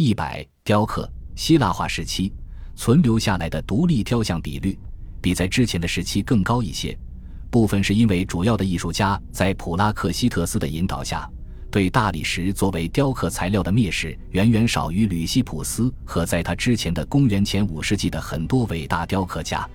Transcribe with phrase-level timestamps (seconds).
[0.00, 2.32] 一百雕刻希腊化时期
[2.76, 4.78] 存留下来的独立雕像比率
[5.20, 6.96] 比在之前的时期更高一些，
[7.50, 11.28] 部分是因为主要的艺术家在普拉克西特斯的引导下，
[11.68, 19.68] 对大理石作为雕刻材料的蔑视远远少于吕西普斯和在他之前的公元前五世纪的很多伟大雕刻家，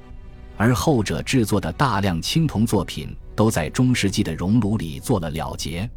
[0.55, 5.89] 而后者制作的大量青铜作品都在中世纪的熔炉里做了了结。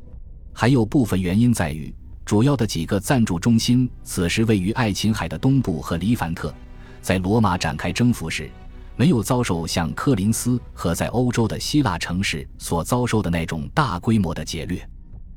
[0.53, 1.95] 还有部分原因在于。
[2.27, 6.53] 主要的几个赞助中心此时位于爱琴海的东部和黎凡特，
[7.01, 8.51] 在罗马展开征服时，
[8.97, 14.87] 没有遭受像科林斯和在欧洲的希腊城市所遭受的那种大规模的劫掠。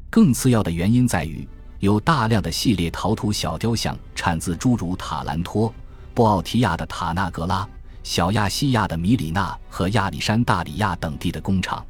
[0.09, 5.71] 更次要的原因在于，有大量的系列陶土小雕像产自诸如塔兰托、
[6.15, 7.70] 布奥提亚的塔纳格拉、
[8.01, 11.85] 小亚细亚的米里纳和亚历山大里亚等地的工厂。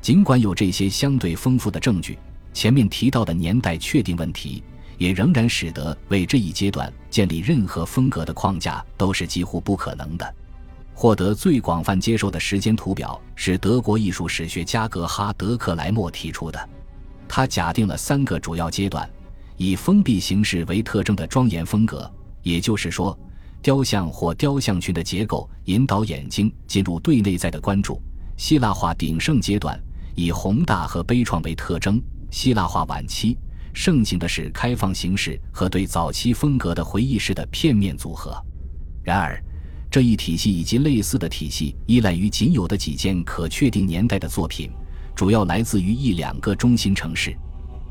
[0.00, 2.18] 尽管有这些相对丰富的证据。
[2.52, 4.62] 前面提到的年代确定问题，
[4.98, 10.34] 也仍然使得为这一阶段建立任何风格的框架都是几乎不可能的。
[10.94, 16.68] 获得最广泛接受的时间图表是德国艺术史学家格哈德克莱默提出的。
[17.26, 19.08] 他假定了三个主要阶段：
[19.56, 22.08] 以封闭形式为特征的庄严风格，
[22.42, 23.18] 也就是说，
[23.62, 27.94] 雕像或雕像群的结构引导眼睛进入对内在的关注；
[28.36, 29.82] 希腊化鼎盛阶段，
[30.14, 32.00] 以宏大和悲怆为特征。
[32.32, 33.36] 希腊化晚期
[33.74, 38.34] 盛行的是开放形式和对早期风格的回忆式的片面组合。
[39.04, 39.40] 然而，
[39.90, 44.70] 这一体系以及类似的体系依赖于仅有的几件可确定年代的作品，
[45.14, 47.36] 主要来自于一两个中心城市，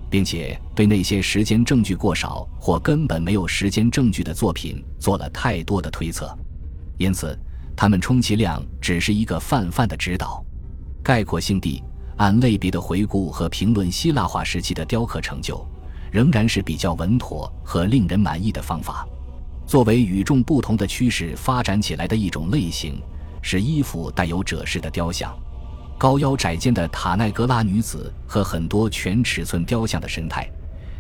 [0.09, 6.35] 并且对那些时间证据过少或根本没有时间证据的作品做了太多的推测。
[6.97, 7.37] 因此，
[7.75, 10.43] 他们充其量只是一个泛泛的指导，
[11.03, 11.83] 概括性地。
[12.21, 15.65] 按类别的回顾和评论希腊化时期的雕刻成就，
[16.11, 19.07] 仍然是比较稳妥和令人满意的方法。
[19.65, 23.01] 作为与众不同的趋势发展起来的一种类型，
[23.41, 25.35] 是衣服带有褶式的雕像。
[25.97, 30.47] 高腰窄肩的塔奈格拉女子和很多全尺寸雕像的神态，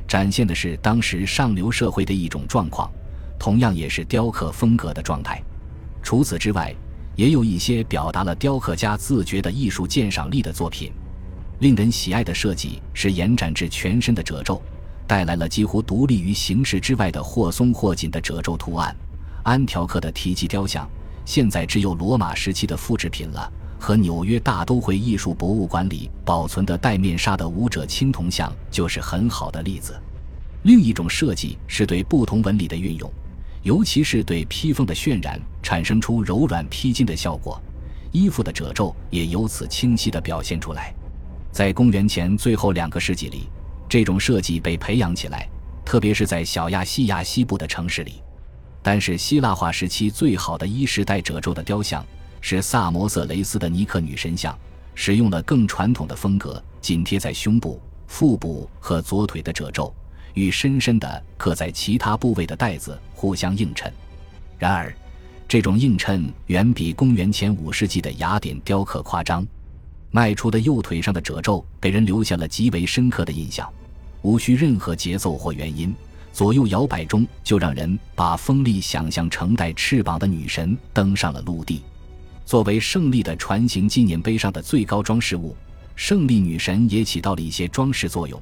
[0.07, 2.91] 展现的是当时上流社会的一种状况，
[3.37, 5.39] 同样也是雕刻风格的状态。
[6.01, 6.73] 除此之外，
[7.15, 10.91] 也有一些表达了雕刻家自觉的艺术鉴赏力的作品。
[11.61, 14.59] 令人喜爱的设计是延展至全身的褶皱，
[15.05, 18.95] 带来了几乎独立于形式之外的或松或紧的褶皱图案。
[19.43, 20.89] 安条克的提及雕像，
[21.23, 23.47] 现在只有罗马时期的复制品了，
[23.79, 29.93] 和纽约大都会艺术博物馆里保存的戴面纱的舞者青铜像就是很好的例子。
[30.63, 33.07] 另一种设计是对不同纹理的运用，
[33.61, 37.61] 尤其是对披风的渲染，产生出柔软披巾的效果，
[38.11, 40.91] 衣服的褶皱也由此清晰地表现出来。
[41.51, 43.49] 在公元前最后两个世纪里，
[43.89, 45.49] 这种设计被培养起来，
[45.83, 48.21] 特别是在小亚细亚西部的城市里。
[48.81, 52.03] 但是，希腊化时期最好的衣饰带褶皱的雕像
[52.39, 54.57] 是萨摩色雷斯的尼克女神像，
[54.95, 59.93] 使用了更传统的风格，紧贴在胸部、腹部和左腿的褶皱
[60.33, 63.91] 与深深的刻在其他部位的带子互相映衬。
[64.57, 64.91] 然而，
[65.47, 69.45] 这种映衬远比公元前五世纪的雅典雕刻夸张。
[70.13, 73.71] 迈出的右腿上的褶皱给人留下了极为深刻的印象，
[74.21, 75.95] 无需任何节奏或原因，
[76.33, 81.81] 左右摇摆中就让人把锋利想象成带翅膀的女神登上了陆地。
[82.45, 85.55] 作为胜利的船型纪念碑上的最高装饰物，
[85.95, 88.41] 胜利女神也起到了一些装饰作用。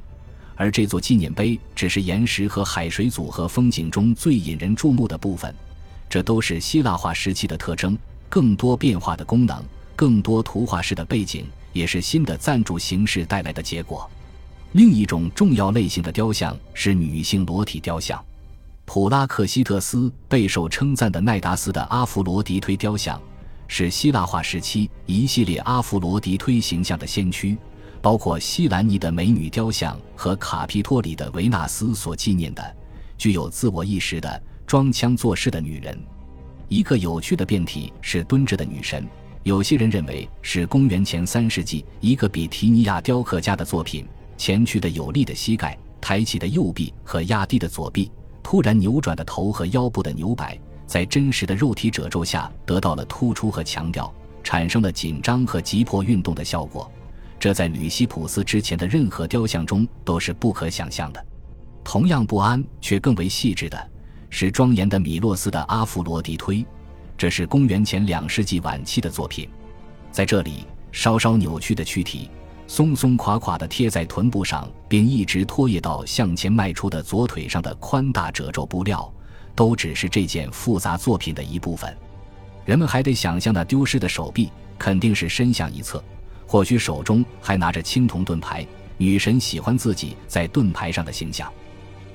[0.55, 5.53] 而这座纪念碑只是岩石和海水组合风景中最引人注目的部分，
[6.09, 7.95] 这都是希腊化时期的特征。
[8.27, 9.63] 更多变化的功能，
[9.95, 11.45] 更多图画式的背景。
[11.73, 14.09] 也是新的赞助形式带来的结果。
[14.73, 18.23] 另一种重要类型的雕像是女性裸体雕像。
[18.85, 23.21] 普拉克西特斯备受称赞的奈达斯的阿弗罗狄忒雕像，
[23.67, 27.55] 是希腊化时期一系列阿弗罗狄忒形象的先驱，
[28.01, 32.75] 包括西兰尼的美女雕像和卡皮托里的维纳斯所纪念的
[33.15, 35.95] 具有自我意识的装腔作势的女人。
[36.67, 39.07] 一个有趣的变体是蹲着的女神。
[39.49, 44.05] 有些人认为是公元前三世纪一个比提尼亚雕刻家的作品。
[44.37, 48.11] 前屈的有力的膝盖、抬起的右臂和压低的左臂、
[48.43, 50.55] 突然扭转的头和腰部的扭摆，
[50.85, 54.13] 在真实的肉体褶皱下得到了突出和强调，
[54.43, 56.87] 产生了紧张和急迫运动的效果。
[57.39, 61.25] 这在吕西普斯之前的任何雕像中都是不可想象的。
[61.83, 63.89] 同样不安却更为细致的
[64.29, 66.63] 是庄严的米洛斯的阿弗罗狄忒。
[67.19, 69.45] 这是公元前两世纪晚期的作品，
[70.09, 72.31] 在这里，稍稍扭曲的躯体
[72.65, 79.13] 松松垮垮地贴在臀部上，并一直拖曳到向前迈出的左腿上的宽大褶皱布料，
[79.53, 81.93] 都只是这件复杂作品的一部分。
[82.63, 86.01] 人们还得想象那丢失的手臂，肯定是伸向一侧，
[86.47, 88.65] 或许手中还拿着青铜盾牌。
[88.97, 91.51] 女神喜欢自己在盾牌上的形象。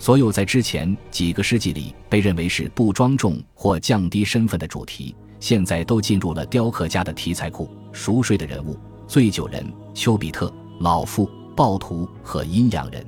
[0.05, 7.71] 所有在之前几个世纪里被认为是不庄重或降低身份的主题，现在都进入了雕刻家的题材库。
[7.91, 8.79] 熟睡的人物。
[9.09, 13.03] 醉酒人、丘比特、老妇、暴徒和阴阳人，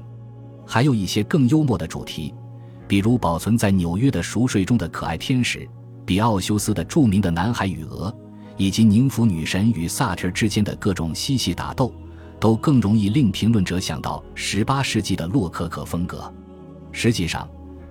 [0.66, 2.32] 还有一些更幽默的主题，
[2.88, 5.68] 比如保存在纽约的熟睡中的可爱天使，
[6.06, 8.10] 比奥修斯的著名的男孩与鹅，
[8.56, 11.92] 以及宁芙女神与萨特之间的各种嬉戏打斗，
[12.40, 16.32] 都更容易令评论者想到18世纪的洛可可风格。
[16.98, 17.46] 实际上，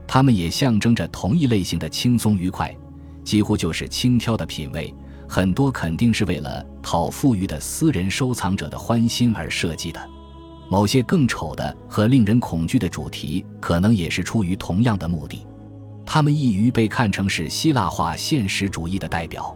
[0.08, 2.76] 它们也象征着同一类型的轻松愉快，
[3.24, 4.92] 几乎就是轻佻的品味。
[5.30, 10.10] 很多肯定是为了讨富裕的私人收藏者的欢心而设计的，
[10.72, 15.46] 某些更丑的和令人恐惧的主题，可能也是出于同样的目的。
[16.04, 19.56] 他们易于被看成是希腊化现实主义的代表，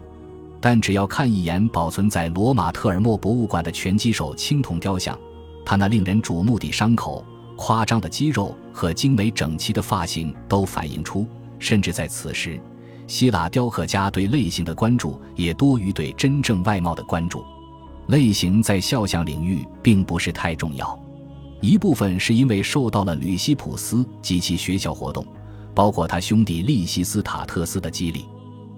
[0.62, 5.18] 但只要看一眼保存在罗马特尔莫博物馆的拳击手青铜雕像，
[5.66, 7.26] 他那令人瞩目的伤口、
[7.62, 11.28] 夸张的肌肉和精美整齐的发型，都反映出，
[11.60, 12.58] 甚至在此时。
[13.06, 17.44] 希腊雕刻家对类型的关注也多于对真正外貌的关注，
[18.08, 20.98] 类型在肖像领域并不是太重要，
[21.60, 25.28] 一部分是因为受到了吕西普斯及其学校活动，
[25.76, 28.26] 包括他兄弟利西斯塔特斯的激励。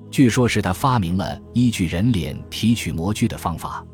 [0.10, 3.86] 据说是他发明了依据人脸提取模具的方法。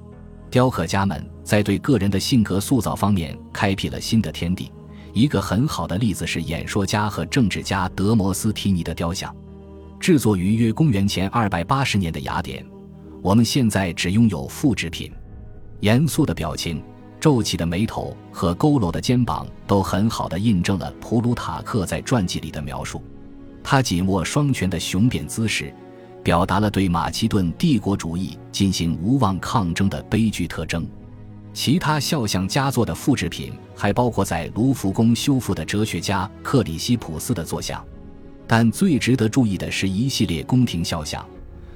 [0.50, 4.72] 雕刻家们在对个人的性格塑造方面开辟了新的天地。
[5.18, 9.36] 一个很好的例子是演说家和政治家德摩斯提尼的雕像。
[10.00, 12.64] 制作于约公元前二百八十年的雅典，
[13.24, 15.12] 我们现在只拥有复制品。
[15.80, 16.84] 严肃的表情、
[17.20, 23.02] 皱起的眉头和佝偻的肩膀都很好的印证了普鲁塔克在传记里的描述。
[23.64, 25.74] 他紧握双拳的雄辩姿势，
[26.24, 30.88] 表达了对马其顿帝国主义进行无望抗争的悲剧特征。
[31.58, 37.84] 其他肖像佳作的复制品还包括在卢浮宫修复的哲学家克里希普斯的坐像。
[38.46, 41.28] 但最值得注意的是一系列宫廷肖像，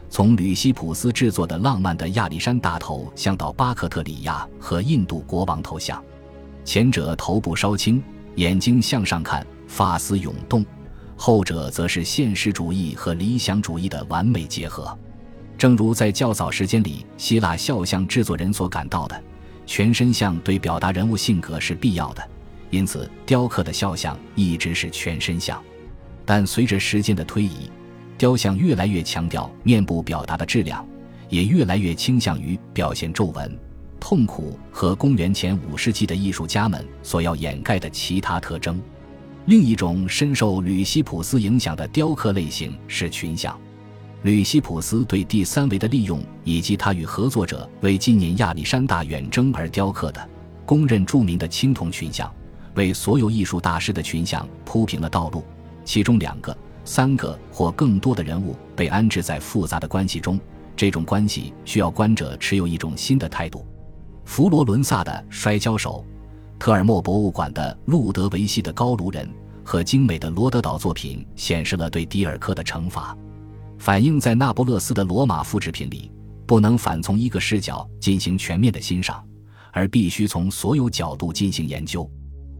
[0.07, 5.99] 从吕西普斯制作的浪漫的亚历山大头像到巴克特里亚和印度国王头像，
[6.63, 8.03] 前者头部稍轻，
[8.35, 10.63] 眼睛向上看，发丝涌动；
[11.17, 14.95] 后者则是现实主义和理想主义的完美结合。
[15.57, 19.23] 正如在较早时间里希腊肖像制作人所感到的，
[19.71, 22.21] 全身像对表达人物性格是必要的，
[22.71, 25.63] 因此雕刻的肖像一直是全身像。
[26.25, 27.71] 但随着时间的推移，
[28.18, 30.85] 雕像越来越强调面部表达的质量，
[31.29, 33.57] 也越来越倾向于表现皱纹、
[33.97, 38.77] 痛苦和公元前五世纪的艺术家们所要掩盖的其他特征。
[39.45, 43.57] 另一种深受吕西普斯影响的雕刻类型是群像。
[44.23, 50.29] 吕西普斯对第三维的利用，以及他与合作者为纪念亚历山大远征而雕刻的
[50.63, 52.31] 公认著名的青铜群像，
[52.75, 55.44] 为所有艺术大师的群像铺平了道路。
[55.83, 60.39] 其中两个、三个或更多的人物被安置在复杂的关系中，
[60.75, 63.65] 这种关系需要观者持有一种新的态度。
[64.24, 66.06] 佛罗伦萨的摔跤手、
[66.59, 69.27] 特尔莫博物馆的路德维希的高卢人
[69.63, 73.17] 和精美的罗德岛作品显示了对迪尔克的惩罚。
[73.81, 76.11] 反映在那不勒斯的罗马复制品里，
[76.45, 79.25] 不能反从一个视角进行全面的欣赏，
[79.71, 82.07] 而必须从所有角度进行研究。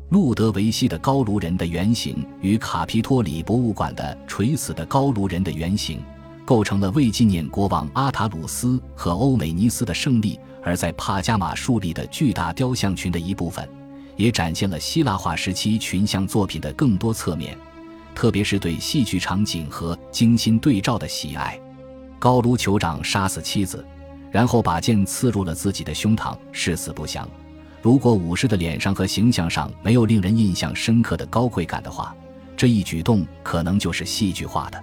[0.10, 6.02] 路德维希的高卢人的原型与卡皮托里博物馆的垂死的高卢人的原型，
[6.44, 13.70] 构成了为纪念国王阿塔鲁斯和欧美尼斯的胜利而在帕加马树立的巨大雕像群的一部分，
[14.18, 17.56] 也展现了希腊化时期群像作品的更多侧面，
[18.14, 21.60] 特别是对戏剧场景和精心对照的喜爱。
[22.20, 23.84] 高卢酋长杀死妻子，
[24.32, 27.28] 然后把剑刺入了自己的胸膛，誓死不降。
[27.82, 32.16] 如果武士的脸上和形象上没有令人印象深刻的高贵感的话，
[32.56, 34.80] 这一举动可能就是戏剧化的。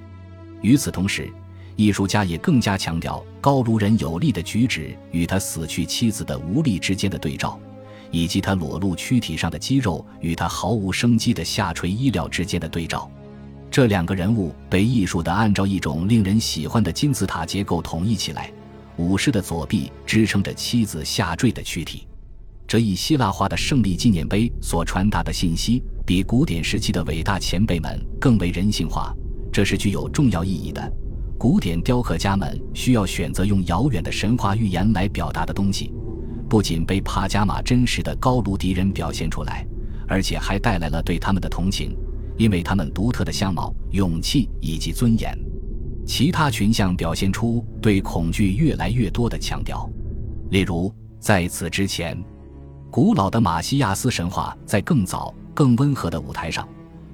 [0.63, 1.33] 与此同时，
[1.77, 7.57] 艺术家也更加强调高卢人有力的举止与他死去妻子的无力之间的对照，
[8.11, 13.09] 以及他裸露躯体上的肌肉与他毫无生机的下垂衣料之间的对照。
[13.71, 18.51] 这两个人物被艺术的按照一种令人喜欢的金字塔结构统一起来，
[18.97, 22.07] 武士的左臂支撑着妻子下坠的躯体。
[22.67, 29.15] 这一希腊化的胜利纪念碑所传达的信息，比古典时期的伟大前辈们更为人性化，
[29.53, 30.93] 这是具有重要意义的。
[31.39, 35.93] 古典雕刻家们需要选择用遥远的神话寓言来表达的东西，
[36.49, 39.65] 不仅被帕加马真实的高卢敌人表现出来，
[40.09, 41.97] 而且还带来了对他们的同情，
[42.39, 45.37] 因为他们独特的相貌、勇气以及尊严。
[46.07, 49.87] 其他群像表现出对恐惧越来越多的强调，
[50.51, 50.91] 例如
[51.21, 52.17] 在此之前，
[52.91, 56.67] 古老的马西亚斯神话在更早、更温和的舞台上，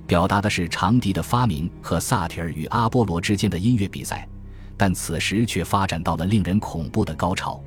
[0.06, 4.28] 表达的是长笛的发明和萨提尔与阿波罗之间的音乐比赛，
[4.76, 7.60] 但此时却发展到了令人恐怖的高潮。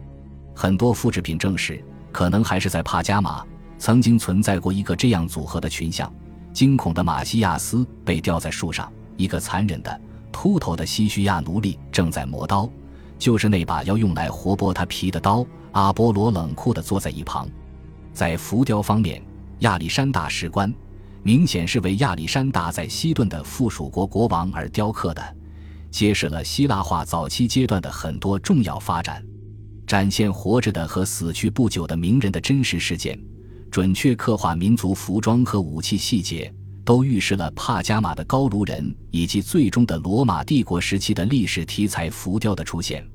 [0.56, 1.84] 很多复制品证实，
[2.14, 3.46] 可能还是在帕加马
[3.78, 6.10] 曾经存在过一个这样组合的群像：
[6.58, 10.02] 惊恐的马西亚斯被吊在树上，一个残忍的。
[10.32, 12.68] 秃头的西叙亚奴隶正在磨刀，
[13.20, 15.46] 就是那把要用来活剥他皮的刀。
[15.74, 17.48] 阿波罗冷酷地坐在一旁。
[18.12, 19.22] 在浮雕方面，
[19.60, 20.74] 亚历山大石棺
[21.22, 25.22] 明显是为亚历山大在西顿的附属国国王而雕刻的，
[25.92, 29.24] 揭示了希腊化早期阶段的很多重要发展，
[29.86, 33.16] 展现活着的和死去不久的名人的真实事件，
[33.72, 36.54] 准确刻画民族服装和武器细节。
[36.86, 43.06] 都预示了帕加马的高卢人以及最终的罗马帝国时期的历史题材浮雕的出现，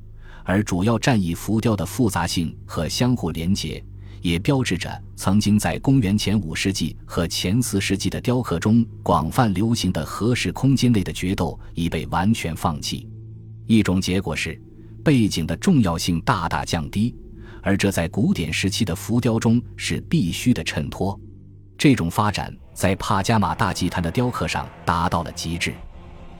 [0.44, 3.82] 而主要战役浮雕的复杂性和相互连结，
[4.20, 13.08] 也标志着曾经在公元前五世纪和前四世纪的雕刻中广泛流行的合适空间内的决斗已被完全放弃。
[13.66, 14.60] 一种结果是，
[15.02, 17.16] 背景的重要性大大降低，
[17.62, 21.18] 而这在古典时期的浮雕中是必须的衬托。
[21.78, 25.72] 这种发展在帕加马大祭坛的雕刻上达到了极致。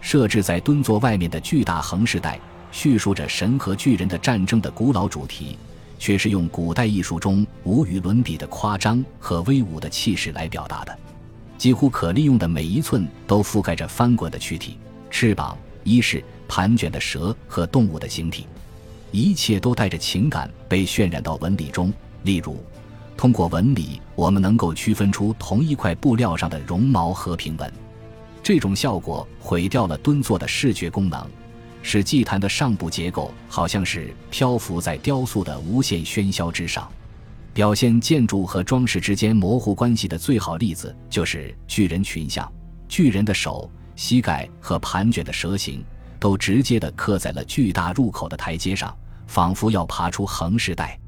[0.00, 2.38] 设置在蹲坐外面的巨大横饰带，
[2.73, 5.57] 叙述着神和巨人的战争的古老主题，
[5.97, 10.99] 却是用古代艺术中无与伦比的夸张和威武的气势来表达的。
[11.57, 14.76] 几乎可利用的每一寸都覆盖着翻滚的躯体、
[15.09, 18.49] 翅膀、衣饰、盘卷的蛇和动物的形体，
[19.12, 21.92] 一切都带着情感被渲染到纹理中。
[22.25, 22.61] 例如。
[23.14, 27.73] 通过纹理，我们能够区分出同一块布料上的绒毛和平纹。
[28.42, 31.25] 这种效果毁掉了蹲坐的视觉功能，
[31.83, 36.90] 使祭坛的上部结构好像是漂浮在雕塑的无限喧嚣之上。
[37.54, 42.50] 表现建筑和装饰之间模糊关系的最好例子就是巨人群像。
[42.88, 45.85] 巨人的手、膝盖和盘卷的蛇形
[46.19, 48.92] 都直接地刻在了巨大入口的台阶上，
[49.26, 50.99] 仿佛要爬出横石带。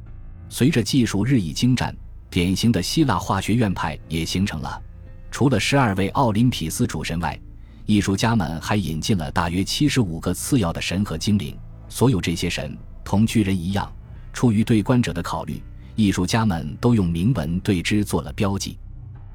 [0.49, 1.95] 随着技术日益精湛，
[2.31, 4.83] 典型的希腊化学院派也形成了。
[5.31, 7.39] 除了十二位奥林匹斯主神外，
[7.87, 11.57] 艺术家们还引进了大约七十五个次要的神和精灵。
[11.89, 13.93] 所有这些神同巨人一样，
[14.33, 15.63] 出于对观者的考虑，
[15.97, 18.79] 艺术家们都用铭文对之做了标记。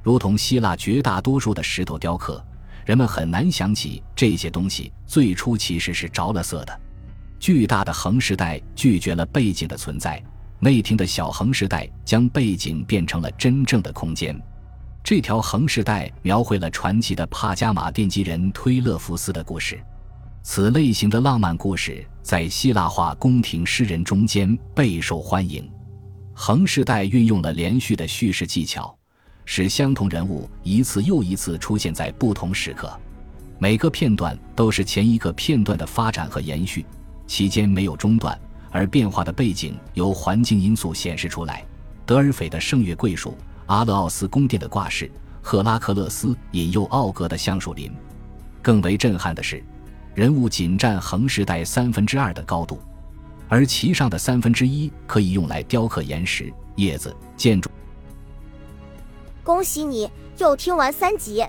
[0.01, 2.43] 如同希腊绝大多数的石头雕刻，
[2.85, 6.81] 人们很难想起这些东西最初其实是着了色的。
[7.39, 10.21] 巨大的横时代拒绝了背景的存在。
[10.59, 14.37] 内廷的小横时代将背景变成了真正的空间。
[15.01, 19.79] 这条横时代描绘了传奇的帕加马奠基人推勒福斯的故事。
[20.43, 25.69] 此类型的浪漫故事在希腊化宫廷诗人中间备受欢迎。
[26.33, 28.93] 横时代运用了连续的叙事技巧，
[29.45, 32.91] 使相同人物一次又一次出现在不同时刻。
[33.57, 36.85] 每个片段都是前一个片段的发展和延续，
[37.29, 38.37] 期间没有中断。
[38.71, 41.65] 而变化的背景由环境因素显示出来，
[42.05, 45.09] 德尔斐的圣月桂树，阿勒奥斯宫殿的挂饰，
[45.41, 47.91] 赫拉克勒斯引诱奥格的橡树林。
[48.61, 49.63] 更为震撼的是，
[50.13, 52.79] 人物仅占横时代三分之二的高度，
[53.47, 57.71] 而其上的三分之一可以用来雕刻岩石、叶子、建筑。
[59.43, 60.07] 恭喜你
[60.37, 61.43] 又听完三集，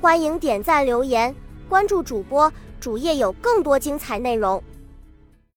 [0.00, 1.32] 欢迎点赞、留言、
[1.68, 4.60] 关注主播，主页有更多精彩内容。